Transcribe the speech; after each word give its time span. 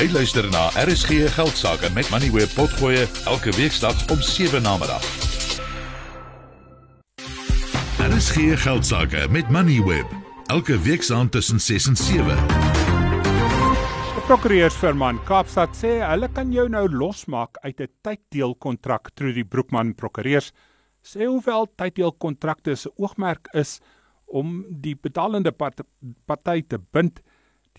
Jy 0.00 0.06
luister 0.16 0.46
na 0.48 0.70
RSG 0.80 1.26
Geldsaake 1.34 1.90
met 1.92 2.08
Money 2.08 2.30
Web 2.32 2.48
Potgoe 2.56 3.02
elke 3.28 3.52
weeksdag 3.52 3.98
om 4.08 4.22
7 4.24 4.62
na 4.64 4.78
middag. 4.80 5.04
RSG 8.06 8.56
Geldsaake 8.62 9.26
met 9.28 9.50
Money 9.52 9.82
Web 9.84 10.14
elke 10.46 10.78
weeksaand 10.80 11.32
tussen 11.36 11.60
6 11.60 11.86
en 11.92 11.96
7. 11.96 12.38
Die 14.14 14.24
prokureursfirma 14.24 15.10
in 15.12 15.20
Kaapstad 15.28 15.76
sê 15.76 15.98
hulle 16.00 16.32
kan 16.32 16.48
jou 16.56 16.64
nou 16.72 16.86
losmaak 16.88 17.60
uit 17.60 17.80
'n 17.84 17.92
tyddeelkontrak 18.00 19.12
through 19.14 19.36
die 19.36 19.44
Broekman 19.44 19.92
Prokureurs. 19.94 20.52
Sê 21.04 21.28
hoewel 21.28 21.68
tyddeelkontrakte 21.76 22.74
se 22.74 22.88
oogmerk 22.96 23.52
is 23.52 23.80
om 24.24 24.64
die 24.70 24.96
betalende 24.96 25.52
part 25.52 25.84
party 26.24 26.62
te 26.62 26.78
bind, 26.78 27.20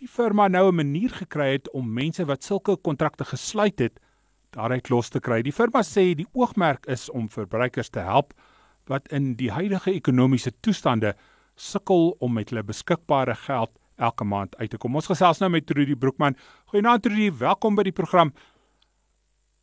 die 0.01 0.09
firma 0.09 0.47
nou 0.47 0.71
'n 0.71 0.75
manier 0.75 1.09
gekry 1.09 1.51
het 1.51 1.69
om 1.71 1.93
mense 1.93 2.25
wat 2.25 2.43
sulke 2.43 2.75
kontrakte 2.75 3.25
gesluit 3.25 3.79
het, 3.79 3.99
daaruit 4.49 4.89
los 4.89 5.09
te 5.09 5.19
kry. 5.19 5.41
Die 5.41 5.51
firma 5.51 5.81
sê 5.83 6.15
die 6.15 6.27
oogmerk 6.33 6.85
is 6.87 7.09
om 7.09 7.29
verbruikers 7.29 7.89
te 7.89 7.99
help 7.99 8.33
wat 8.87 9.07
in 9.11 9.35
die 9.35 9.51
huidige 9.51 9.91
ekonomiese 9.91 10.51
toestande 10.61 11.15
sukkel 11.55 12.15
om 12.19 12.33
met 12.33 12.49
hulle 12.49 12.63
beskikbare 12.63 13.35
geld 13.35 13.69
elke 13.97 14.23
maand 14.23 14.57
uit 14.57 14.69
te 14.69 14.77
kom. 14.77 14.95
Ons 14.95 15.05
gesels 15.05 15.39
nou 15.39 15.49
met 15.49 15.65
Trudy 15.65 15.95
Broekman. 15.95 16.35
Goeienaand 16.65 17.03
Trudy, 17.03 17.31
welkom 17.31 17.75
by 17.75 17.83
die 17.83 17.91
program. 17.91 18.33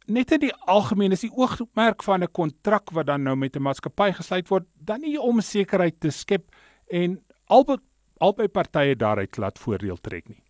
Net 0.06 0.30
in 0.32 0.40
die 0.40 0.54
algemeen 0.54 1.12
is 1.12 1.20
die 1.20 1.34
oogmerk 1.34 2.02
van 2.02 2.22
'n 2.22 2.30
kontrak 2.32 2.90
wat 2.92 3.06
dan 3.06 3.22
nou 3.22 3.36
met 3.36 3.56
'n 3.56 3.62
maatskappy 3.62 4.12
gesluit 4.12 4.48
word, 4.48 4.66
dan 4.84 5.00
nie 5.00 5.20
om 5.20 5.40
sekerheid 5.40 6.00
te 6.00 6.10
skep 6.10 6.54
en 6.86 7.20
albei 7.46 7.78
albei 8.20 8.48
partye 8.48 8.96
daaruit 8.96 9.36
laat 9.36 9.58
voordeel 9.58 9.96
trek 10.00 10.28
nie. 10.28 10.42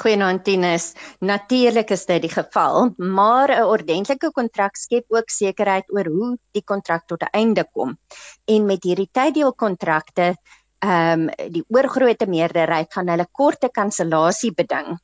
Goeienaand 0.00 0.44
Tinus. 0.44 0.94
Natuurlik 1.20 1.90
is 1.92 2.06
dit 2.08 2.22
die 2.24 2.30
geval, 2.32 2.94
maar 2.96 3.50
'n 3.52 3.68
ordentlike 3.74 4.30
kontrak 4.32 4.76
skep 4.76 5.04
ook 5.08 5.28
sekerheid 5.28 5.84
oor 5.92 6.06
hoe 6.06 6.38
die 6.56 6.64
kontrak 6.64 7.04
tot 7.06 7.22
'n 7.22 7.32
einde 7.32 7.64
kom. 7.72 7.98
En 8.44 8.64
met 8.66 8.82
hierdie 8.84 9.08
tyddeelkontrakte 9.12 10.36
ehm 10.82 11.28
um, 11.28 11.52
die 11.54 11.62
oorgrootste 11.70 12.26
meerderheid 12.26 12.90
gaan 12.90 13.10
hulle 13.12 13.26
korte 13.30 13.68
kansellasie 13.70 14.50
beding. 14.54 14.96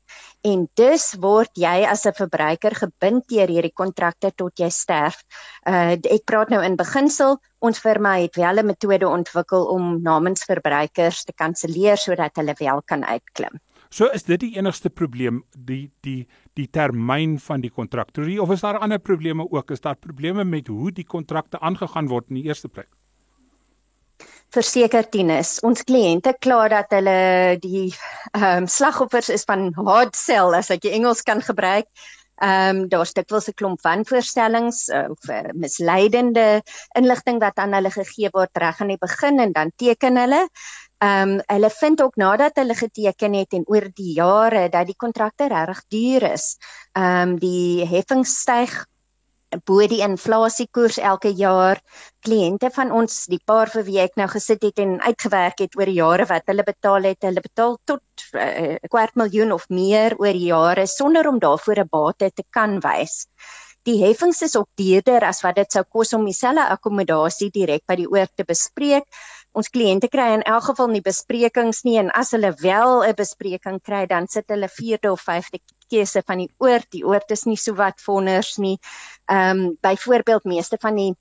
En 0.46 0.64
dus 0.78 1.12
word 1.22 1.50
jy 1.54 1.86
as 1.86 2.06
'n 2.06 2.14
verbruiker 2.18 2.74
gebind 2.74 3.28
deur 3.30 3.48
hierdie 3.48 3.74
kontrakte 3.74 4.32
tot 4.34 4.58
jy 4.58 4.70
sterf. 4.70 5.22
Uh 5.66 5.94
ek 5.94 6.24
praat 6.26 6.50
nou 6.50 6.62
in 6.64 6.76
beginsel, 6.76 7.38
ons 7.58 7.78
firma 7.78 8.18
het 8.18 8.36
wel 8.36 8.58
'n 8.58 8.66
metode 8.66 9.06
ontwikkel 9.08 9.66
om 9.66 10.02
namens 10.02 10.44
verbruikers 10.44 11.24
te 11.24 11.32
kanselleer 11.32 11.96
sodat 11.96 12.36
hulle 12.36 12.54
wel 12.58 12.82
kan 12.82 13.04
uitklim. 13.04 13.60
So 13.90 14.06
is 14.12 14.22
dit 14.22 14.40
die 14.40 14.56
enigste 14.56 14.90
probleem, 14.90 15.44
die 15.56 15.90
die 16.00 16.26
die 16.54 16.66
termyn 16.66 17.38
van 17.38 17.60
die 17.60 17.70
kontrak. 17.70 18.08
Of 18.40 18.50
is 18.50 18.60
daar 18.60 18.78
ander 18.78 18.98
probleme 18.98 19.50
ook? 19.50 19.70
Is 19.70 19.80
daar 19.80 19.96
probleme 19.96 20.44
met 20.44 20.66
hoe 20.66 20.92
die 20.92 21.06
kontrakte 21.06 21.60
aangegaan 21.60 22.08
word 22.08 22.28
in 22.28 22.34
die 22.34 22.44
eerste 22.44 22.68
plek? 22.68 22.88
Verseker 24.54 25.06
Tinus. 25.12 25.58
Ons 25.66 25.84
kliënte 25.88 26.34
kla 26.40 26.68
dat 26.72 26.92
hulle 26.96 27.58
die 27.62 27.88
ehm 28.34 28.64
um, 28.64 28.68
slagoffers 28.68 29.28
is 29.32 29.44
van 29.48 29.70
hard 29.76 30.16
sell 30.16 30.56
as 30.56 30.70
ek 30.74 30.84
die 30.86 30.94
Engels 30.96 31.22
kan 31.26 31.42
gebruik. 31.44 31.88
Ehm 32.38 32.84
um, 32.84 32.88
daar's 32.88 33.12
dikwels 33.12 33.48
'n 33.50 33.56
klomp 33.58 33.80
wanvoorstellings 33.82 34.88
uh, 34.88 35.06
of 35.10 35.28
uh, 35.28 35.50
misleidende 35.54 36.62
inligting 36.94 37.40
wat 37.42 37.58
aan 37.58 37.74
hulle 37.74 37.90
gegee 37.90 38.30
word 38.32 38.60
reg 38.62 38.80
aan 38.80 38.92
die 38.94 39.00
begin 39.00 39.40
en 39.40 39.52
dan 39.52 39.72
teken 39.76 40.16
hulle. 40.16 40.42
Ehm 40.98 41.38
um, 41.38 41.40
hulle 41.46 41.70
vind 41.70 42.02
ook 42.02 42.16
nadat 42.16 42.56
hulle 42.56 42.74
geteken 42.74 43.34
het 43.34 43.52
en 43.52 43.64
oor 43.66 43.90
die 43.94 44.14
jare 44.14 44.68
dat 44.68 44.86
die 44.86 44.96
kontrakte 44.96 45.48
regtig 45.48 45.82
duur 45.88 46.30
is. 46.32 46.56
Ehm 46.94 47.34
um, 47.34 47.38
die 47.38 47.84
heffing 47.86 48.24
styg 48.26 48.86
bo 49.68 49.84
die 49.88 50.00
inflasiekoers 50.04 50.98
elke 51.10 51.30
jaar 51.36 51.78
kliënte 52.26 52.68
van 52.74 52.90
ons 52.92 53.14
die 53.32 53.40
paar 53.50 53.70
vir 53.72 53.84
wie 53.86 54.00
ek 54.02 54.18
nou 54.20 54.26
gesit 54.32 54.64
het 54.66 54.82
en 54.84 54.98
uitgewerk 55.00 55.62
het 55.64 55.78
oor 55.78 55.88
die 55.88 56.00
jare 56.00 56.26
wat 56.28 56.50
hulle 56.52 56.66
betaal 56.66 57.08
het 57.08 57.24
hulle 57.24 57.44
betaal 57.44 57.78
tot 57.84 58.02
'n 58.34 58.42
uh, 58.42 58.76
kwart 58.92 59.16
miljoen 59.16 59.52
of 59.52 59.64
meer 59.68 60.16
oor 60.18 60.36
jare 60.36 60.86
sonder 60.86 61.28
om 61.28 61.38
daarvoor 61.38 61.80
'n 61.84 61.88
bate 61.90 62.30
te 62.30 62.44
kan 62.50 62.80
wys. 62.80 63.26
Die 63.88 63.96
heffings 64.04 64.42
is 64.42 64.56
ook 64.56 64.68
duurder 64.76 65.24
as 65.24 65.40
wat 65.42 65.56
dit 65.56 65.72
sou 65.72 65.84
kos 65.84 66.12
om 66.12 66.24
dieselfde 66.28 66.68
akkommodasie 66.68 67.50
direk 67.50 67.86
by 67.88 67.96
die 67.96 68.10
oord 68.10 68.32
te 68.36 68.44
bespreek. 68.44 69.06
Ons 69.56 69.70
kliënte 69.72 70.08
kry 70.12 70.26
in 70.34 70.42
elk 70.42 70.64
geval 70.64 70.88
nie 70.92 71.00
besprekings 71.00 71.84
nie 71.84 71.96
en 71.98 72.10
as 72.10 72.34
hulle 72.36 72.52
wel 72.60 73.02
'n 73.06 73.14
bespreking 73.16 73.80
kry 73.80 74.04
dan 74.06 74.26
sit 74.28 74.44
hulle 74.48 74.68
vierde 74.68 75.12
of 75.12 75.24
vyfde 75.24 75.58
keuse 75.88 76.22
van 76.26 76.38
die 76.38 76.50
oord. 76.58 76.86
Die 76.90 77.04
oord 77.04 77.30
is 77.30 77.44
nie 77.44 77.56
so 77.56 77.74
wat 77.74 78.00
vonners 78.00 78.56
nie. 78.58 78.78
Ehm 79.26 79.64
um, 79.64 79.78
byvoorbeeld 79.80 80.44
meeste 80.44 80.78
van 80.80 80.96
die 80.96 81.14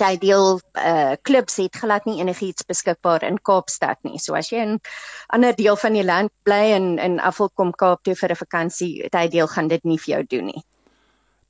tyddeel 0.00 0.60
uh 0.80 1.16
klubs 1.22 1.56
het 1.56 1.76
glad 1.76 2.04
nie 2.08 2.20
enigiets 2.20 2.64
beskikbaar 2.64 3.22
in 3.22 3.38
Kaapstad 3.42 4.00
nie. 4.02 4.18
So 4.18 4.34
as 4.34 4.50
jy 4.52 4.62
in 4.62 4.74
'n 4.74 4.80
ander 5.28 5.56
deel 5.56 5.76
van 5.76 5.92
die 5.92 6.04
land 6.04 6.32
bly 6.42 6.72
en 6.76 6.98
in 6.98 7.20
afkom 7.20 7.72
Kaap 7.72 8.02
toe 8.02 8.14
vir 8.14 8.30
'n 8.30 8.36
vakansie, 8.36 9.08
tyddeel 9.10 9.46
gaan 9.46 9.68
dit 9.68 9.84
nie 9.84 9.98
vir 9.98 10.14
jou 10.14 10.24
doen 10.24 10.46
nie. 10.46 10.62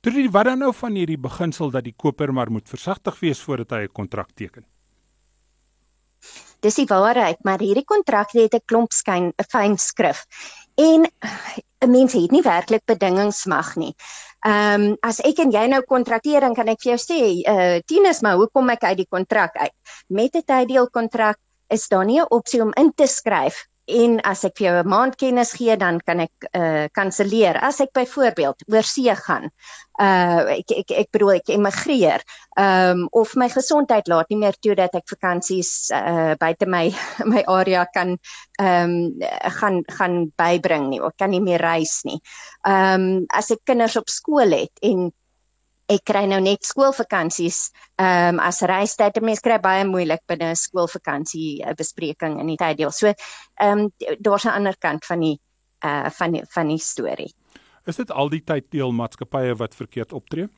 Drie 0.01 0.29
wat 0.29 0.45
dan 0.45 0.59
nou 0.59 0.73
van 0.73 0.95
hierdie 0.95 1.17
beginsel 1.17 1.71
dat 1.71 1.83
die 1.83 1.95
koper 1.97 2.33
maar 2.33 2.51
moet 2.51 2.69
versigtig 2.69 3.19
wees 3.19 3.41
voordat 3.41 3.69
hy 3.69 3.83
'n 3.83 3.93
kontrak 3.93 4.29
teken? 4.35 4.65
Dis 6.59 6.75
die 6.75 6.87
waarheid, 6.89 7.43
maar 7.43 7.59
hierdie 7.59 7.85
kontrak 7.85 8.31
het 8.31 8.53
'n 8.53 8.65
klomp 8.65 8.91
skyn 8.91 9.33
'n 9.37 9.47
fyn 9.49 9.77
skrif. 9.77 10.25
En 10.75 11.07
'n 11.81 11.91
mens 11.91 12.13
het 12.13 12.31
nie 12.31 12.41
werklik 12.41 12.85
bedingings 12.85 13.45
mag 13.45 13.75
nie. 13.75 13.93
Ehm 14.45 14.81
um, 14.81 14.97
as 15.01 15.19
ek 15.19 15.39
en 15.39 15.51
jy 15.51 15.65
nou 15.67 15.81
kontrakteer 15.83 16.41
dan 16.41 16.55
kan 16.55 16.67
ek 16.67 16.81
vir 16.83 16.95
jou 16.95 17.01
sê, 17.01 17.21
eh 17.43 17.55
uh, 17.55 17.79
Tinus, 17.85 18.21
maar 18.21 18.37
hoekom 18.37 18.69
ek 18.69 18.83
uit 18.83 18.97
die 18.97 19.09
kontrak 19.09 19.55
uit? 19.57 19.73
Met 20.07 20.35
'n 20.35 20.45
tyddeel 20.45 20.89
kontrak 20.89 21.37
is 21.69 21.87
daar 21.87 22.05
nie 22.05 22.19
'n 22.21 22.29
opsie 22.29 22.61
om 22.61 22.71
in 22.77 22.93
te 22.93 23.07
skryf 23.07 23.65
en 23.87 24.17
as 24.25 24.43
ek 24.47 24.57
vir 24.57 24.65
jou 24.65 24.75
'n 24.81 24.89
maand 24.89 25.15
kennis 25.15 25.53
gee 25.53 25.75
dan 25.77 25.99
kan 26.01 26.19
ek 26.19 26.47
uh 26.53 26.87
kanselleer 26.93 27.57
as 27.61 27.79
ek 27.81 27.93
byvoorbeeld 27.93 28.65
oor 28.71 28.83
see 28.83 29.13
gaan. 29.15 29.49
Uh 29.99 30.59
ek 30.59 30.71
ek 30.71 30.91
ek 30.91 31.11
bedoel 31.11 31.35
ek 31.35 31.49
emigreer. 31.49 32.21
Um 32.57 33.07
of 33.13 33.35
my 33.35 33.49
gesondheid 33.49 34.07
laat 34.07 34.29
nie 34.29 34.39
meer 34.39 34.57
toe 34.61 34.75
dat 34.75 34.95
ek 34.95 35.07
vakansies 35.07 35.91
uh 35.93 36.35
buite 36.39 36.65
my 36.65 36.89
my 37.31 37.43
area 37.47 37.85
kan 37.93 38.17
um 38.59 39.13
gaan 39.59 39.83
gaan 39.87 40.31
bybring 40.37 40.89
nie. 40.89 41.01
Ek 41.01 41.17
kan 41.17 41.29
nie 41.29 41.41
meer 41.41 41.61
reis 41.61 42.01
nie. 42.05 42.19
Um 42.65 43.25
as 43.29 43.51
ek 43.51 43.65
kinders 43.65 43.97
op 43.97 44.09
skool 44.09 44.51
het 44.51 44.73
en 44.81 45.11
ek 45.91 46.03
kry 46.09 46.25
nou 46.29 46.39
net 46.41 46.65
skoolvakansies 46.65 47.69
ehm 48.01 48.35
um, 48.35 48.39
as 48.43 48.61
reistyd. 48.65 49.21
Mense 49.21 49.43
kry 49.45 49.59
baie 49.61 49.85
moeilik 49.85 50.23
binne 50.27 50.51
'n 50.51 50.59
skoolvakansie 50.59 51.63
'n 51.63 51.75
bespreking 51.77 52.39
in 52.41 52.47
die 52.47 52.57
tyddeel. 52.57 52.91
So 52.91 53.07
ehm 53.07 53.79
um, 53.79 53.91
daar's 54.19 54.45
'n 54.45 54.55
ander 54.57 54.75
kant 54.79 55.05
van 55.05 55.19
die 55.19 55.39
uh 55.85 56.09
van 56.09 56.31
die 56.31 56.43
van 56.49 56.67
die 56.67 56.79
storie. 56.79 57.33
Is 57.85 57.95
dit 57.95 58.11
al 58.11 58.29
die 58.29 58.43
tyd 58.43 58.71
deel 58.71 58.91
maatskappye 58.91 59.55
wat 59.55 59.75
verkeerd 59.75 60.13
optree? 60.13 60.49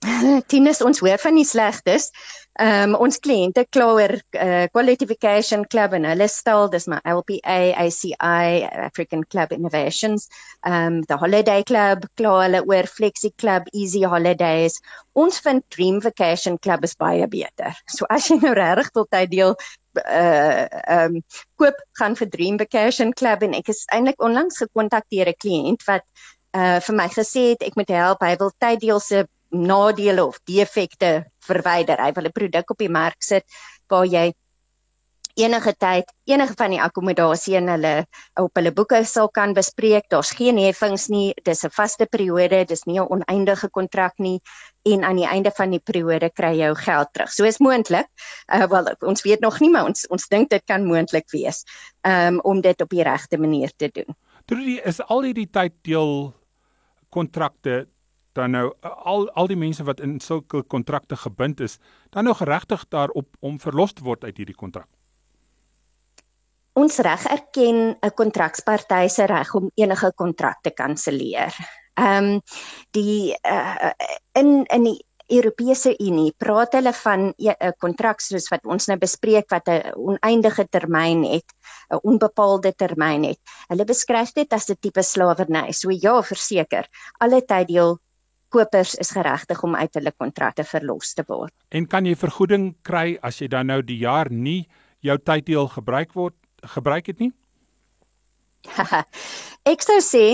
Tinus 0.50 0.80
ons 0.80 1.00
hoor 1.04 1.20
van 1.20 1.36
die 1.36 1.44
slegtes. 1.44 2.08
Ehm 2.60 2.92
um, 2.92 2.94
ons 3.04 3.18
kliënte 3.24 3.62
kla 3.72 3.86
oor 3.96 4.12
uh, 4.16 4.66
qualification 4.72 5.62
club 5.72 5.92
en 5.96 6.06
hulle 6.08 6.26
stel 6.28 6.68
dis 6.72 6.86
my 6.90 6.98
LPA 7.08 7.58
ACI 7.84 8.64
African 8.86 9.22
Club 9.32 9.52
Innovations. 9.56 10.26
Ehm 10.64 10.86
um, 10.86 11.02
the 11.08 11.18
holiday 11.20 11.62
club 11.62 12.06
kla 12.20 12.32
hulle 12.42 12.62
oor 12.64 12.88
flexi 12.88 13.30
club 13.42 13.68
easy 13.72 14.02
holidays. 14.02 14.80
Ons 15.12 15.40
vind 15.44 15.64
dream 15.76 16.00
vacation 16.00 16.56
club 16.58 16.84
is 16.84 16.96
baie 16.96 17.28
beter. 17.28 17.76
So 17.88 18.08
as 18.10 18.28
jy 18.30 18.40
nou 18.40 18.54
regtig 18.56 18.92
tot 18.96 19.12
tyd 19.12 19.32
deel 19.36 19.56
uh 20.00 20.64
ehm 20.96 21.20
um, 21.20 21.20
koop 21.60 21.76
gaan 22.00 22.16
vir 22.16 22.32
dream 22.32 22.58
vacation 22.58 23.12
club 23.12 23.44
en 23.44 23.56
ek 23.58 23.68
is 23.72 23.84
eintlik 23.92 24.20
onlangs 24.24 24.64
gekontak 24.64 25.04
deur 25.12 25.28
'n 25.28 25.40
kliënt 25.44 25.84
wat 25.92 26.08
uh 26.56 26.80
vir 26.86 26.96
my 26.96 27.08
gesê 27.08 27.50
het 27.52 27.68
ek 27.68 27.76
moet 27.76 27.92
help 27.94 28.24
hy 28.24 28.34
wil 28.40 28.52
tyddeel 28.64 29.00
se 29.00 29.26
nadele 29.50 30.24
of 30.24 30.40
defekte 30.44 31.24
verwyder. 31.46 31.98
Hy 31.98 32.12
wil 32.12 32.26
'n 32.26 32.32
produk 32.32 32.70
op 32.70 32.78
die 32.78 32.88
mark 32.92 33.22
sit 33.22 33.44
waar 33.88 34.06
jy 34.06 34.32
enige 35.34 35.72
tyd 35.78 36.10
enige 36.28 36.54
van 36.58 36.72
die 36.74 36.80
akkommodasie 36.82 37.56
in 37.58 37.68
hulle 37.70 37.92
op 38.40 38.56
hulle 38.58 38.72
boeke 38.74 39.00
sal 39.04 39.28
kan 39.28 39.54
bespreek. 39.54 40.08
Daar's 40.10 40.32
geen 40.36 40.58
heffings 40.58 41.08
nie. 41.08 41.34
Dis 41.44 41.64
'n 41.64 41.70
vaste 41.70 42.06
periode, 42.06 42.64
dis 42.64 42.84
nie 42.86 42.98
'n 43.00 43.08
oneindige 43.08 43.70
kontrak 43.70 44.18
nie 44.18 44.40
en 44.84 45.04
aan 45.04 45.16
die 45.16 45.26
einde 45.26 45.50
van 45.50 45.70
die 45.70 45.80
periode 45.80 46.30
kry 46.30 46.52
jy 46.52 46.64
jou 46.64 46.74
geld 46.74 47.08
terug. 47.12 47.32
So 47.32 47.44
is 47.44 47.58
moontlik. 47.58 48.06
Uh 48.52 48.66
wel 48.66 48.94
ons 49.00 49.22
weet 49.22 49.40
nog 49.40 49.60
nie, 49.60 49.70
maar 49.70 49.84
ons 49.84 50.06
ons 50.08 50.28
dink 50.28 50.50
dit 50.50 50.62
kan 50.64 50.84
moontlik 50.84 51.30
wees 51.30 51.64
um 52.02 52.40
om 52.40 52.60
dit 52.60 52.80
op 52.80 52.88
die 52.88 53.02
regte 53.02 53.38
manier 53.38 53.70
te 53.76 53.88
doen. 53.92 54.16
Dit 54.46 54.84
is 54.84 55.00
al 55.00 55.22
hierdie 55.22 55.50
tyd 55.50 55.72
deel 55.82 56.34
kontrakte 57.10 57.86
dan 58.32 58.50
nou 58.50 58.72
al 58.82 59.30
al 59.30 59.46
die 59.46 59.56
mense 59.56 59.84
wat 59.84 60.00
in 60.00 60.20
sulke 60.20 60.62
kontrakte 60.62 61.16
gebind 61.16 61.60
is, 61.60 61.78
dan 62.10 62.24
nou 62.24 62.34
geregtig 62.34 62.88
daarop 62.88 63.36
om 63.40 63.60
verlos 63.60 63.92
te 63.92 64.04
word 64.04 64.24
uit 64.24 64.36
hierdie 64.36 64.56
kontrak. 64.56 64.88
ons 66.80 66.98
reg 67.04 67.26
erken 67.26 67.96
'n 68.00 68.14
kontraksparty 68.14 69.08
se 69.08 69.26
reg 69.26 69.54
om 69.54 69.70
enige 69.74 70.12
kontrak 70.16 70.62
te 70.62 70.70
kanselleer. 70.70 71.54
Ehm 71.94 72.24
um, 72.24 72.40
die 72.90 73.36
uh, 73.42 73.90
in 74.32 74.64
in 74.64 74.84
die 74.84 74.98
Europese 75.30 75.94
Unie 75.98 76.32
praat 76.38 76.72
hulle 76.74 76.92
van 76.92 77.20
'n 77.28 77.34
e, 77.38 77.72
kontrak 77.78 78.20
soos 78.20 78.48
wat 78.50 78.64
ons 78.66 78.86
nou 78.86 78.98
bespreek 78.98 79.50
wat 79.50 79.68
'n 79.68 79.92
oneindige 79.94 80.66
termyn 80.68 81.24
het, 81.24 81.48
'n 81.90 82.00
onbepaalde 82.02 82.72
termyn 82.74 83.24
het. 83.24 83.40
Hulle 83.68 83.84
beskryf 83.84 84.32
dit 84.32 84.52
as 84.52 84.70
'n 84.70 84.76
tipe 84.80 85.02
slawerny. 85.02 85.72
So 85.72 85.90
ja, 85.90 86.22
verseker, 86.22 86.86
alle 87.18 87.44
tyddeel 87.44 87.98
kopers 88.52 88.94
is 89.02 89.12
geregtig 89.14 89.62
om 89.66 89.76
uit 89.78 89.94
hulle 89.98 90.12
kontrakte 90.12 90.64
verlos 90.66 91.14
te 91.14 91.24
word. 91.28 91.54
En 91.70 91.86
kan 91.86 92.06
jy 92.06 92.16
vergoeding 92.18 92.72
kry 92.86 93.18
as 93.22 93.40
jy 93.40 93.50
dan 93.52 93.70
nou 93.72 93.80
die 93.82 94.00
jaar 94.02 94.30
nie 94.30 94.64
jou 95.06 95.16
tyddeel 95.18 95.70
gebruik 95.72 96.12
word 96.18 96.36
gebruik 96.74 97.06
het 97.12 97.22
nie? 97.22 97.32
Ek 99.72 99.84
sou 99.84 100.00
sê, 100.04 100.24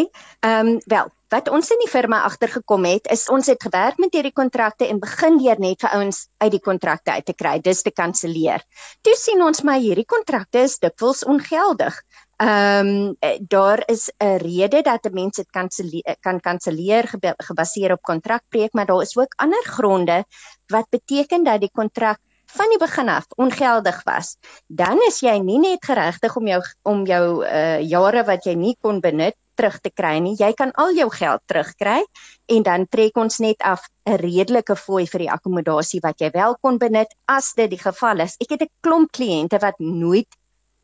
ehm 0.42 0.74
um, 0.74 0.80
wel, 0.90 1.12
wat 1.34 1.48
ons 1.50 1.70
in 1.74 1.80
die 1.82 1.90
firma 1.90 2.20
agtergekom 2.26 2.84
het, 2.86 3.08
is 3.10 3.24
ons 3.32 3.48
het 3.50 3.62
gewerk 3.62 3.98
met 4.02 4.14
hierdie 4.14 4.34
kontrakte 4.34 4.86
en 4.86 5.00
begin 5.02 5.40
deur 5.42 5.58
net 5.62 5.82
vir 5.82 5.96
ouens 5.98 6.20
uit 6.42 6.52
die 6.54 6.62
kontrakte 6.62 7.16
uit 7.16 7.26
te 7.26 7.34
kry, 7.34 7.56
dis 7.62 7.82
te 7.82 7.90
kanselleer. 7.90 8.62
Toe 9.02 9.14
sien 9.18 9.42
ons 9.42 9.64
maar 9.66 9.82
hierdie 9.82 10.06
kontrakte 10.06 10.62
is 10.68 10.78
dikwels 10.82 11.24
ongeldig. 11.26 11.98
Ehm 12.36 12.86
um, 12.86 13.16
daar 13.48 13.82
is 13.86 14.12
'n 14.18 14.36
rede 14.36 14.82
dat 14.82 15.04
'n 15.06 15.14
mens 15.14 15.36
dit 15.36 15.50
kanselleer 15.50 16.16
kan 16.20 16.40
kanselleer 16.40 17.08
gebaseer 17.36 17.92
op 17.92 18.02
kontrakbreek, 18.02 18.72
maar 18.72 18.86
daar 18.86 19.02
is 19.02 19.16
ook 19.16 19.34
ander 19.36 19.64
gronde 19.64 20.24
wat 20.66 20.86
beteken 20.90 21.44
dat 21.44 21.60
die 21.60 21.70
kontrak 21.72 22.18
van 22.46 22.68
die 22.68 22.78
begin 22.78 23.08
af 23.08 23.26
ongeldig 23.36 24.02
was, 24.04 24.36
dan 24.66 24.98
is 25.06 25.20
jy 25.20 25.38
nie 25.38 25.58
net 25.58 25.84
geregtig 25.84 26.36
om 26.36 26.46
jou 26.46 26.62
om 26.82 27.06
jou 27.06 27.44
uh 27.44 27.80
jare 27.80 28.24
wat 28.24 28.44
jy 28.44 28.54
nie 28.54 28.76
kon 28.80 29.00
benut 29.00 29.34
terug 29.54 29.80
te 29.80 29.90
kry 29.90 30.18
nie. 30.18 30.36
Jy 30.36 30.52
kan 30.52 30.72
al 30.72 30.92
jou 30.94 31.08
geld 31.10 31.40
terugkry 31.46 32.04
en 32.46 32.62
dan 32.62 32.86
trek 32.88 33.16
ons 33.16 33.38
net 33.38 33.62
af 33.62 33.88
'n 34.04 34.16
redelike 34.16 34.76
fooi 34.76 35.06
vir 35.06 35.18
die 35.18 35.30
akkommodasie 35.30 36.00
wat 36.02 36.20
jy 36.20 36.30
wel 36.30 36.56
kon 36.60 36.78
benut 36.78 37.08
as 37.24 37.52
dit 37.54 37.70
die 37.70 37.80
geval 37.80 38.20
is. 38.20 38.36
Ek 38.40 38.50
het 38.50 38.62
'n 38.62 38.72
klomp 38.80 39.12
kliënte 39.12 39.58
wat 39.58 39.78
nooit 39.78 40.28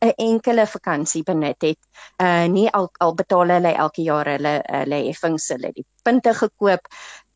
'n 0.03 0.13
enkele 0.17 0.67
vakansie 0.67 1.23
benut 1.23 1.63
het. 1.63 1.79
Uh 2.23 2.47
nie 2.47 2.69
al 2.71 2.91
al 2.99 3.15
betaal 3.15 3.49
hulle 3.49 3.73
elke 3.75 4.03
jaar 4.03 4.27
hulle 4.27 4.55
hulle 4.67 5.03
heffings, 5.07 5.49
hulle 5.49 5.73
die 5.73 5.87
punte 6.03 6.35
gekoop. 6.35 6.89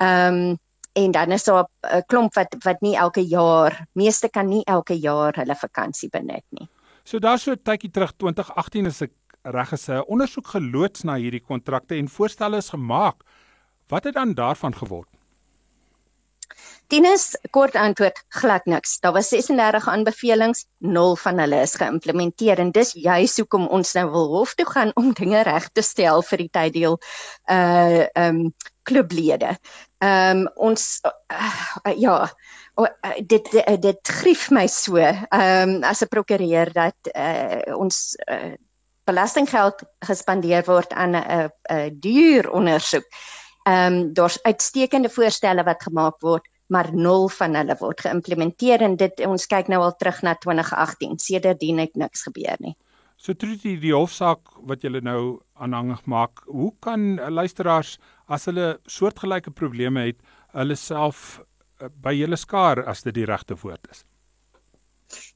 Um 0.03 0.59
en 0.97 1.11
dan 1.13 1.33
is 1.33 1.45
daar 1.45 1.67
'n 1.83 2.03
klomp 2.07 2.35
wat 2.35 2.57
wat 2.65 2.81
nie 2.81 2.97
elke 2.97 3.21
jaar, 3.21 3.87
meeste 3.93 4.29
kan 4.29 4.49
nie 4.49 4.65
elke 4.65 4.99
jaar 4.99 5.35
hulle 5.37 5.55
vakansie 5.55 6.09
benut 6.09 6.45
nie. 6.51 6.69
So 7.05 7.19
daar 7.19 7.39
so 7.39 7.53
'n 7.53 7.63
tydjie 7.63 7.91
terug 7.91 8.13
2018 8.17 8.87
is 8.87 9.01
ek 9.03 9.13
reg 9.43 9.73
is 9.73 9.89
'n 9.89 10.05
ondersoek 10.07 10.47
geloods 10.47 11.03
na 11.05 11.15
hierdie 11.15 11.45
kontrakte 11.45 11.95
en 11.95 12.09
voorstelle 12.09 12.57
is 12.57 12.69
gemaak. 12.69 13.23
Wat 13.89 14.05
het 14.05 14.15
dan 14.15 14.35
daarvan 14.35 14.75
geword? 14.75 15.16
Tinus 16.87 17.33
kort 17.51 17.75
antwoord 17.75 18.21
glad 18.29 18.67
niks. 18.71 19.01
Daar 19.03 19.13
was 19.13 19.29
36 19.29 19.89
aanbevelings, 19.89 20.67
0 20.79 21.17
van 21.17 21.39
hulle 21.43 21.59
is 21.65 21.75
geïmplementeer 21.75 22.63
en 22.63 22.71
dis 22.71 22.93
juis 22.95 23.35
hoekom 23.41 23.67
ons 23.75 23.93
nou 23.99 24.05
wil 24.13 24.29
hof 24.37 24.55
toe 24.55 24.67
gaan 24.71 24.93
om 24.95 25.11
dinge 25.19 25.43
reg 25.49 25.67
te 25.75 25.83
stel 25.83 26.23
vir 26.23 26.45
die 26.45 26.53
tyddeel 26.55 26.99
uh 27.51 28.07
um 28.15 28.55
klublede. 28.87 29.57
Ehm 29.99 30.47
um, 30.47 30.49
ons 30.69 30.85
uh, 31.35 31.95
ja, 31.99 32.31
uh, 32.79 32.89
dit 33.19 33.55
uh, 33.55 33.77
dit 33.83 34.15
grief 34.21 34.47
my 34.55 34.67
so 34.71 35.03
ehm 35.03 35.27
um, 35.33 35.77
as 35.83 36.05
'n 36.05 36.13
prokureur 36.13 36.71
dat 36.73 37.11
uh, 37.15 37.75
ons 37.75 38.15
uh, 38.31 38.55
belastinggeld 39.05 39.83
gespandeer 40.07 40.63
word 40.67 40.93
aan 40.93 41.19
'n 41.19 41.25
uh, 41.39 41.49
uh, 41.71 41.91
duur 41.93 42.51
ondersoek. 42.51 43.07
Ehm 43.67 43.93
um, 43.93 44.13
daar's 44.15 44.39
uitstekende 44.43 45.11
voorstelle 45.11 45.65
wat 45.65 45.83
gemaak 45.83 46.21
word 46.21 46.47
maar 46.73 46.91
nul 46.95 47.29
van 47.29 47.55
hulle 47.55 47.77
word 47.81 48.03
geïmplementeer 48.07 48.83
en 48.83 48.97
dit 49.01 49.23
ons 49.27 49.47
kyk 49.51 49.71
nou 49.73 49.83
al 49.85 49.95
terug 50.01 50.23
na 50.27 50.35
2018 50.43 51.19
sedertdien 51.23 51.79
het 51.83 51.95
niks 51.95 52.27
gebeur 52.27 52.59
nie. 52.61 52.75
So 53.17 53.33
Trudy 53.33 53.77
die 53.81 53.95
hofsaak 53.97 54.59
wat 54.69 54.83
julle 54.85 55.01
nou 55.01 55.39
aanhangig 55.57 56.03
maak, 56.05 56.43
hoe 56.53 56.73
kan 56.85 57.17
luisteraars 57.17 57.97
as 58.29 58.45
hulle 58.51 58.77
soortgelyke 58.91 59.55
probleme 59.57 60.11
het, 60.11 60.19
hulle 60.53 60.77
self 60.77 61.41
eh, 61.81 61.89
by 61.89 62.13
julle 62.17 62.37
skaar 62.37 62.83
as 62.85 63.07
dit 63.07 63.17
die 63.17 63.29
regte 63.29 63.57
woord 63.63 63.89
is. 63.91 64.05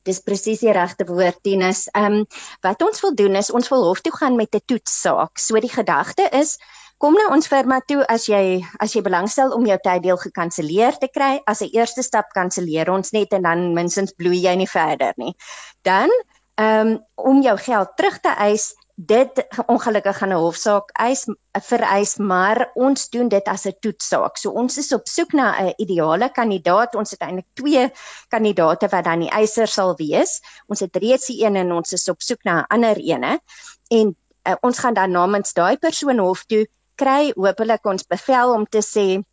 Dis 0.08 0.20
presies 0.24 0.60
die 0.64 0.72
regte 0.72 1.06
woord, 1.08 1.38
Tinus. 1.42 1.86
Ehm 1.94 2.20
um, 2.20 2.26
wat 2.66 2.82
ons 2.82 3.00
wil 3.04 3.14
doen 3.14 3.36
is 3.36 3.50
ons 3.50 3.68
wil 3.72 3.84
hof 3.88 4.00
toe 4.00 4.12
gaan 4.16 4.36
met 4.36 4.54
'n 4.54 4.64
toetssaak. 4.66 5.38
So 5.38 5.60
die 5.60 5.72
gedagte 5.72 6.28
is 6.32 6.58
kom 7.00 7.14
na 7.16 7.30
ons 7.32 7.48
firma 7.48 7.80
toe 7.88 8.04
as 8.12 8.26
jy 8.28 8.60
as 8.78 8.92
jy 8.94 9.02
belangstel 9.02 9.54
om 9.56 9.66
jou 9.66 9.78
tyddeel 9.78 10.18
gekanselleer 10.20 10.98
te 11.00 11.08
kry. 11.08 11.40
As 11.46 11.62
'n 11.62 11.72
eerste 11.72 12.02
stap 12.02 12.32
kanselleer 12.34 12.90
ons 12.90 13.12
net 13.12 13.32
en 13.32 13.42
dan 13.42 13.74
minstens 13.74 14.12
bloei 14.12 14.42
jy 14.42 14.54
nie 14.56 14.68
verder 14.68 15.14
nie. 15.16 15.34
Dan 15.82 16.10
ehm 16.56 16.88
um, 16.88 16.98
om 17.14 17.42
jou 17.42 17.56
geld 17.56 17.96
terug 17.96 18.20
te 18.20 18.28
eis, 18.28 18.74
dit 19.00 19.46
ongelukkig 19.66 20.18
gaan 20.18 20.32
'n 20.32 20.42
hofsaak 20.44 20.90
eis 20.92 21.24
vereis 21.52 22.16
maar 22.16 22.70
ons 22.74 23.08
doen 23.08 23.28
dit 23.28 23.46
as 23.48 23.64
'n 23.66 23.76
toetssaak. 23.80 24.36
So 24.36 24.50
ons 24.50 24.78
is 24.78 24.92
op 24.92 25.08
soek 25.08 25.32
na 25.32 25.56
'n 25.60 25.74
ideale 25.76 26.28
kandidaat. 26.30 26.94
Ons 26.94 27.10
het 27.10 27.20
eintlik 27.20 27.46
twee 27.54 27.92
kandidate 28.28 28.88
wat 28.88 29.04
dan 29.04 29.20
die 29.20 29.30
eiser 29.30 29.66
sal 29.66 29.96
wees. 29.96 30.40
Ons 30.66 30.80
het 30.80 30.96
reeds 30.96 31.26
die 31.26 31.44
een 31.44 31.56
en 31.56 31.72
ons 31.72 31.92
is 31.92 32.08
op 32.08 32.20
soek 32.22 32.44
na 32.44 32.60
'n 32.60 32.66
ander 32.68 32.96
ene. 32.96 33.40
En 33.88 34.16
uh, 34.48 34.54
ons 34.60 34.78
gaan 34.78 34.94
dan 34.94 35.10
namens 35.10 35.52
daai 35.52 35.76
persoon 35.76 36.18
hof 36.18 36.44
toe 36.44 36.66
kry 36.94 37.32
hopelik 37.36 37.84
ons 37.86 38.06
bevel 38.06 38.52
om 38.52 38.66
te 38.66 38.82
sê 38.84 39.24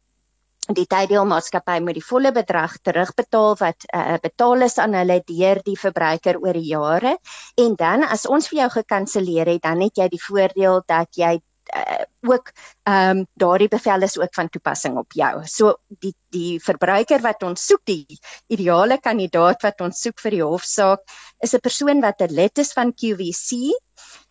die 0.76 0.86
tyddeelmaatskappy 0.90 1.80
moet 1.80 1.96
die 2.00 2.06
volle 2.06 2.32
bedrag 2.36 2.78
terugbetaal 2.84 3.56
wat 3.60 3.86
uh, 3.96 4.18
betaal 4.24 4.66
is 4.68 4.78
aan 4.84 4.98
hulle 5.00 5.22
deur 5.28 5.62
die 5.66 5.78
verbruiker 5.80 6.40
oor 6.44 6.54
die 6.54 6.72
jare 6.74 7.18
en 7.58 7.76
dan 7.80 8.04
as 8.04 8.26
ons 8.26 8.50
vir 8.52 8.64
jou 8.64 8.70
gekanselleer 8.80 9.54
het 9.54 9.64
dan 9.64 9.82
het 9.82 9.98
jy 9.98 10.10
die 10.12 10.24
voordeel 10.24 10.82
dat 10.88 11.08
jy 11.16 11.38
uh, 11.76 12.04
ook 12.22 12.52
ehm 12.84 13.18
um, 13.18 13.26
daardie 13.34 13.68
bevel 13.68 14.02
is 14.02 14.18
ook 14.20 14.34
van 14.34 14.50
toepassing 14.50 14.98
op 14.98 15.12
jou. 15.12 15.46
So 15.46 15.76
die 15.88 16.14
die 16.30 16.60
verbruiker 16.64 17.22
wat 17.22 17.44
ons 17.44 17.66
soek, 17.66 17.82
die 17.84 18.20
ideale 18.48 19.00
kandidaat 19.00 19.64
wat 19.64 19.82
ons 19.82 20.02
soek 20.02 20.20
vir 20.20 20.38
die 20.38 20.44
hofsaak 20.44 21.04
is 21.44 21.54
'n 21.54 21.60
persoon 21.60 22.02
wat 22.02 22.22
'n 22.22 22.34
lid 22.34 22.58
is 22.58 22.74
van 22.74 22.94
QVC 22.94 23.76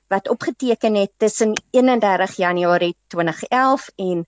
wat 0.08 0.28
opgeteken 0.28 0.94
het 0.94 1.12
tussen 1.16 1.52
31 1.70 2.36
Januarie 2.36 2.96
2011 3.08 3.90
en 3.96 4.26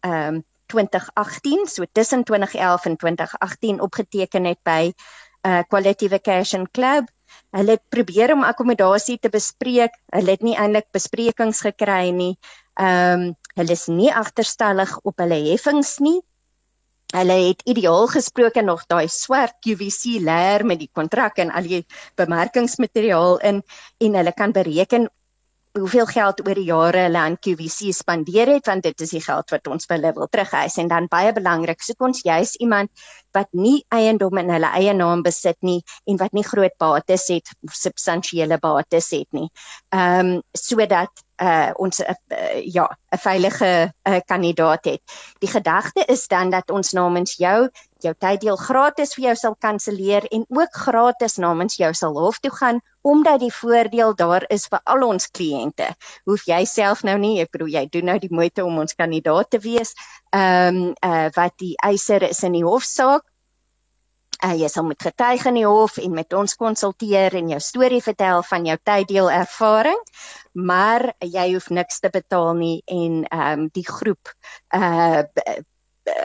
ehm 0.00 0.34
um, 0.34 0.44
2018, 0.68 1.66
so 1.66 1.84
tussen 1.92 2.24
2011 2.24 2.84
en 2.84 2.96
2018 2.96 3.80
opgeteken 3.80 4.44
het 4.44 4.60
by 4.62 4.92
uh 5.46 5.62
Quality 5.68 6.08
Vacation 6.08 6.68
Club. 6.70 7.08
Hulle 7.56 7.76
het 7.76 7.84
probeer 7.88 8.32
om 8.34 8.44
akkommodasie 8.44 9.18
te 9.18 9.30
bespreek. 9.32 9.94
Hulle 10.12 10.34
het 10.36 10.42
nie 10.44 10.56
eintlik 10.56 10.88
besprekings 10.92 11.60
gekry 11.66 12.10
nie. 12.10 12.34
Ehm 12.78 13.28
um, 13.28 13.36
hulle 13.58 13.74
is 13.74 13.88
nie 13.90 14.10
agterstallig 14.14 14.92
op 15.02 15.18
hulle 15.18 15.38
heffings 15.48 15.96
nie. 15.98 16.20
Hulle 17.16 17.36
het 17.48 17.62
ideaal 17.64 18.06
gesproke 18.12 18.62
nog 18.62 18.84
daai 18.86 19.08
swart 19.08 19.56
QVC 19.64 20.20
leer 20.22 20.64
met 20.68 20.78
die 20.78 20.90
kontrak 20.92 21.40
en 21.42 21.50
al 21.50 21.66
die 21.66 21.84
bemarkingsmateriaal 22.20 23.38
in 23.50 23.62
en 24.04 24.18
hulle 24.20 24.34
kan 24.36 24.52
bereken 24.52 25.08
hoeveel 25.78 26.06
geld 26.06 26.40
oor 26.46 26.58
die 26.58 26.66
jare 26.68 27.04
hulle 27.06 27.20
aan 27.20 27.36
QVC 27.38 27.92
spandeer 27.96 28.50
het 28.54 28.66
want 28.70 28.86
dit 28.86 29.06
is 29.06 29.14
die 29.16 29.22
geld 29.24 29.54
wat 29.54 29.70
ons 29.70 29.86
vir 29.88 29.96
hulle 29.98 30.12
wil 30.16 30.28
terugeis 30.30 30.78
en 30.82 30.90
dan 30.90 31.08
baie 31.12 31.32
belangrik 31.36 31.82
soek 31.84 32.02
ons 32.08 32.22
juis 32.26 32.56
iemand 32.64 32.90
wat 33.36 33.48
nie 33.52 33.78
eiendom 33.94 34.40
in 34.42 34.50
hulle 34.54 34.72
eie 34.80 34.94
naam 34.96 35.22
besit 35.26 35.58
nie 35.66 35.78
en 36.08 36.18
wat 36.22 36.34
nie 36.36 36.46
groot 36.46 36.74
bates 36.80 37.28
het 37.32 37.52
substansiële 37.72 38.58
bates 38.62 39.10
het 39.14 39.28
nie. 39.36 39.48
Ehm 39.94 40.36
um, 40.38 40.42
sodat 40.52 41.24
uh 41.42 41.70
ons 41.78 42.00
uh, 42.00 42.14
ja 42.64 42.88
'n 43.14 43.18
veilige 43.18 43.92
uh, 44.08 44.20
kandidaat 44.26 44.84
het. 44.84 45.02
Die 45.38 45.50
gedagte 45.50 46.04
is 46.06 46.26
dan 46.26 46.50
dat 46.50 46.70
ons 46.70 46.92
namens 46.92 47.36
jou 47.36 47.68
jou 48.04 48.14
tyddeel 48.14 48.56
gratis 48.60 49.14
vir 49.16 49.24
jou 49.28 49.34
sal 49.36 49.56
kanselleer 49.60 50.26
en 50.34 50.44
ook 50.48 50.80
gratis 50.84 51.38
namens 51.42 51.78
jou 51.80 51.90
sal 51.94 52.18
hof 52.18 52.38
toe 52.44 52.52
gaan 52.54 52.80
omdat 53.02 53.40
die 53.40 53.52
voordeel 53.54 54.14
daar 54.18 54.44
is 54.52 54.66
vir 54.68 54.80
al 54.84 55.06
ons 55.06 55.30
kliënte. 55.32 55.86
Hoef 56.28 56.44
jy 56.46 56.64
self 56.68 57.04
nou 57.06 57.16
nie, 57.18 57.38
ek 57.40 57.54
bedoel 57.54 57.72
jy 57.76 57.86
doen 57.92 58.10
nou 58.10 58.18
die 58.20 58.32
moeite 58.34 58.64
om 58.64 58.78
ons 58.82 58.98
kandidaat 58.98 59.50
te 59.50 59.62
wees. 59.64 59.94
Ehm 60.34 60.82
um, 60.82 60.94
uh 61.02 61.28
wat 61.36 61.56
die 61.58 61.74
eiser 61.84 62.28
is 62.28 62.42
in 62.44 62.58
die 62.58 62.66
hofsaak 62.66 63.24
Uh, 64.38 64.54
jy 64.54 64.68
sal 64.70 64.84
met 64.86 65.02
getuig 65.02 65.42
in 65.50 65.56
die 65.58 65.66
hof 65.66 65.96
en 65.98 66.12
met 66.14 66.34
ons 66.38 66.52
konsulteer 66.54 67.34
en 67.34 67.48
jou 67.50 67.58
storie 67.58 67.98
vertel 67.98 68.44
van 68.46 68.68
jou 68.68 68.76
tyddeel 68.86 69.30
ervaring, 69.34 69.98
maar 70.54 71.08
jy 71.18 71.48
hoef 71.56 71.66
niks 71.74 71.98
te 72.04 72.10
betaal 72.14 72.52
nie 72.54 72.76
en 72.86 73.24
ehm 73.26 73.64
um, 73.64 73.66
die 73.74 73.86
groep 73.88 74.30
uh 74.78 75.24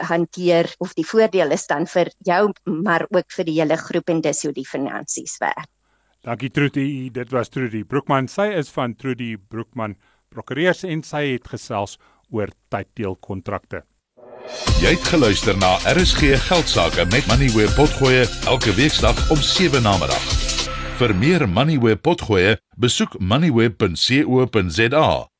hanteer 0.08 0.70
of 0.78 0.94
die 0.94 1.06
voordeel 1.06 1.54
is 1.56 1.66
dan 1.66 1.86
vir 1.90 2.10
jou 2.26 2.52
maar 2.64 3.06
ook 3.10 3.32
vir 3.36 3.48
die 3.48 3.60
hele 3.60 3.76
groep 3.76 4.10
en 4.10 4.20
dis 4.24 4.42
hoe 4.42 4.52
die 4.52 4.66
finansies 4.68 5.38
werk. 5.40 5.68
Dankie 6.24 6.50
Trudy, 6.50 7.10
dit 7.12 7.32
was 7.32 7.48
Trudy 7.52 7.84
Broekman. 7.84 8.28
Sy 8.28 8.48
is 8.56 8.70
van 8.72 8.94
Trudy 8.96 9.36
Broekman 9.36 9.96
Prokureurs 10.32 10.84
en 10.88 11.02
sy 11.04 11.34
het 11.34 11.48
gesels 11.52 11.98
oor 12.32 12.48
tyddeelkontrakte. 12.72 13.84
Jy 14.82 14.94
het 14.96 15.04
geluister 15.08 15.56
na 15.56 15.76
RSG 15.88 16.34
Geldsaake 16.48 17.06
met 17.12 17.28
Money 17.30 17.50
where 17.54 17.72
potgoe 17.76 18.24
elke 18.50 18.74
weeksdag 18.76 19.16
om 19.32 19.40
7 19.40 19.82
na 19.84 19.96
middag. 20.00 20.24
Vir 20.98 21.14
meer 21.16 21.48
Money 21.48 21.78
where 21.80 21.96
potgoe, 21.96 22.56
besoek 22.76 23.18
moneyweb.co.za 23.20 25.06